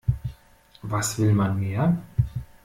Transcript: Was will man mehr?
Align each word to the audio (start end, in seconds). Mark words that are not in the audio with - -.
Was 0.81 1.19
will 1.19 1.31
man 1.35 1.59
mehr? 1.59 1.95